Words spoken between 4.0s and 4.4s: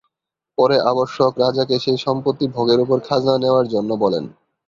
বলেন।